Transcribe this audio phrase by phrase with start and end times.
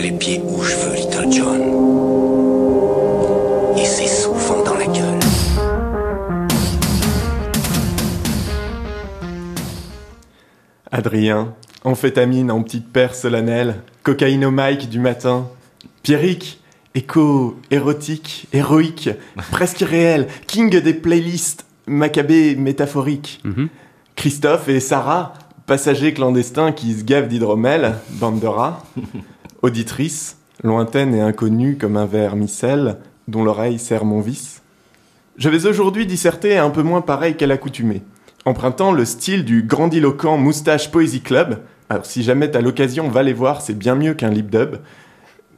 [0.00, 1.60] mets les pieds où je veux, Little John.
[3.76, 5.18] Et c'est souvent dans la gueule.
[10.90, 11.54] Adrien,
[11.84, 15.48] amphétamine en petite paire solennelle, cocaïne au Mike du matin,
[16.02, 16.60] Pierrick,
[16.94, 19.10] écho érotique, héroïque,
[19.50, 23.42] presque irréel, king des playlists, macabé métaphorique.
[24.16, 25.34] Christophe et Sarah,
[25.66, 28.84] passagers clandestins qui se gavent d'hydromel, bande de rats.
[29.62, 32.96] Auditrice, lointaine et inconnue comme un verre micelle,
[33.28, 34.62] dont l'oreille sert mon vice.
[35.36, 38.02] Je vais aujourd'hui disserter un peu moins pareil qu'à l'accoutumée,
[38.46, 41.60] empruntant le style du grandiloquent Moustache Poesy Club.
[41.90, 44.76] Alors si jamais t'as l'occasion, va les voir, c'est bien mieux qu'un lip dub.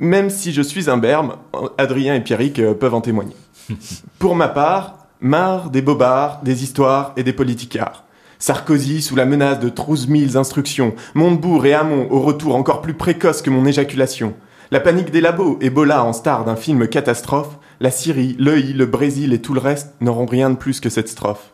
[0.00, 1.36] Même si je suis un berme,
[1.78, 3.36] Adrien et Pierrick euh, peuvent en témoigner.
[4.18, 8.04] Pour ma part, marre des bobards, des histoires et des politicards.
[8.42, 12.94] Sarkozy sous la menace de 12 000 instructions, Montebourg et Hamon au retour encore plus
[12.94, 14.34] précoce que mon éjaculation.
[14.72, 19.32] La panique des labos, Ebola en star d'un film catastrophe, la Syrie, l'œil, le Brésil
[19.32, 21.52] et tout le reste n'auront rien de plus que cette strophe.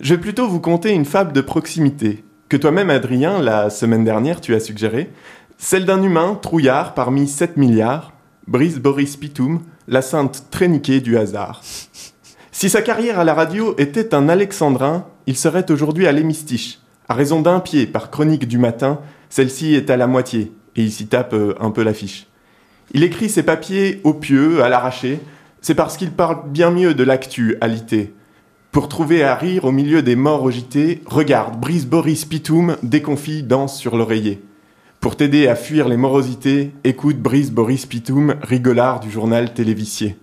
[0.00, 4.40] Je vais plutôt vous conter une fable de proximité, que toi-même Adrien, la semaine dernière,
[4.40, 5.10] tu as suggérée,
[5.58, 8.14] celle d'un humain trouillard parmi 7 milliards,
[8.46, 11.60] Brice Boris Pitoum, la sainte tréniquée du hasard.
[12.52, 16.80] Si sa carrière à la radio était un alexandrin, il serait aujourd'hui à l'hémistiche.
[17.08, 20.92] À raison d'un pied par chronique du matin, celle-ci est à la moitié, et il
[20.92, 22.26] s'y tape euh, un peu l'affiche.
[22.92, 25.20] Il écrit ses papiers au pieu, à l'arraché,
[25.60, 28.14] c'est parce qu'il parle bien mieux de l'actu alité.
[28.70, 33.78] Pour trouver à rire au milieu des morts agités, regarde, Brice Boris Pitoum, déconfit, danse
[33.78, 34.42] sur l'oreiller.
[35.00, 40.16] Pour t'aider à fuir les morosités, écoute Brice Boris Pitoum, rigolard du journal télévisier.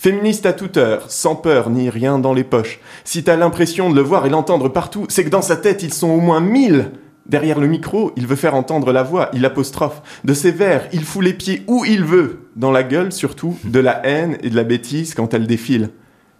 [0.00, 2.78] Féministe à toute heure, sans peur ni rien dans les poches.
[3.02, 5.92] Si t'as l'impression de le voir et l'entendre partout, c'est que dans sa tête ils
[5.92, 6.92] sont au moins mille.
[7.26, 10.00] Derrière le micro, il veut faire entendre la voix, il apostrophe.
[10.22, 12.48] De ses vers, il fout les pieds où il veut.
[12.54, 15.90] Dans la gueule surtout, de la haine et de la bêtise quand elle défile.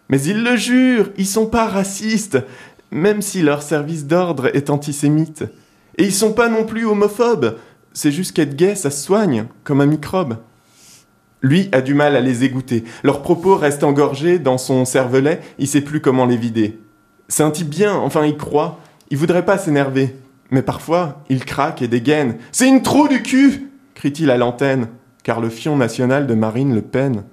[0.09, 2.39] Mais il le jure, ils sont pas racistes,
[2.92, 5.42] même si leur service d'ordre est antisémite.
[5.97, 7.57] Et ils sont pas non plus homophobes.
[7.92, 10.36] C'est juste qu'être gay, ça se soigne, comme un microbe.
[11.42, 12.84] Lui a du mal à les égoutter.
[13.04, 16.78] Leurs propos restent engorgés dans son cervelet, il sait plus comment les vider.
[17.28, 18.80] C'est un type bien, enfin il croit.
[19.10, 20.16] Il voudrait pas s'énerver.
[20.50, 22.36] Mais parfois, il craque et dégaine.
[22.52, 23.68] C'est une trou du cul
[23.98, 24.86] crie-t-il à l'antenne,
[25.24, 27.24] car le fion national de Marine le peine.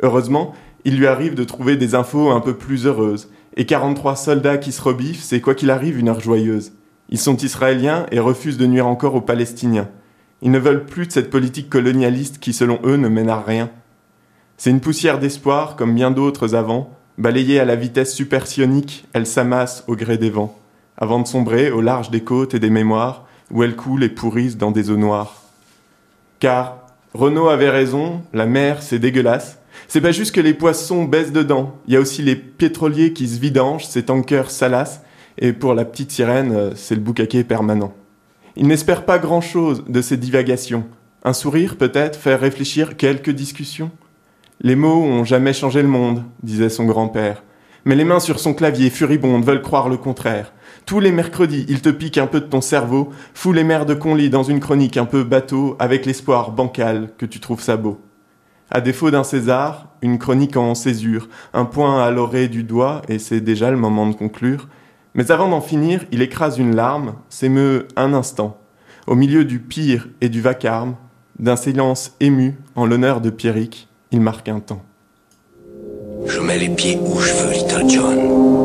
[0.00, 3.30] Heureusement, il lui arrive de trouver des infos un peu plus heureuses.
[3.56, 6.72] Et 43 soldats qui se rebiffent, c'est quoi qu'il arrive une heure joyeuse.
[7.08, 9.88] Ils sont israéliens et refusent de nuire encore aux Palestiniens.
[10.42, 13.70] Ils ne veulent plus de cette politique colonialiste qui, selon eux, ne mène à rien.
[14.56, 16.90] C'est une poussière d'espoir, comme bien d'autres avant.
[17.16, 20.56] Balayée à la vitesse supersonique, elle s'amasse au gré des vents,
[20.96, 24.56] avant de sombrer au large des côtes et des mémoires, où elle coule et pourrisse
[24.56, 25.42] dans des eaux noires.
[26.38, 29.58] Car Renaud avait raison, la mer, c'est dégueulasse.
[29.88, 33.26] C'est pas juste que les poissons baissent dedans, il y a aussi les pétroliers qui
[33.26, 35.00] se vidangent, ces tankers salaces,
[35.38, 37.92] et pour la petite sirène, euh, c'est le boucaquet permanent.
[38.60, 40.84] Il n'espère pas grand-chose de ces divagations.
[41.22, 43.92] Un sourire peut-être, faire réfléchir quelques discussions.
[44.60, 47.44] Les mots ont jamais changé le monde, disait son grand-père.
[47.84, 50.52] Mais les mains sur son clavier furibondes veulent croire le contraire.
[50.86, 53.94] Tous les mercredis, il te pique un peu de ton cerveau, fout les mères de
[53.94, 58.00] Conly dans une chronique un peu bateau, avec l'espoir bancal que tu trouves ça beau.
[58.72, 63.20] À défaut d'un César, une chronique en césure, un point à l'oreille du doigt, et
[63.20, 64.66] c'est déjà le moment de conclure.
[65.18, 68.56] Mais avant d'en finir, il écrase une larme, s'émeut un instant,
[69.08, 70.94] au milieu du pire et du vacarme,
[71.40, 74.84] d'un silence ému en l'honneur de Pierrick, il marque un temps.
[76.24, 78.57] Je mets les pieds où je veux, Little John.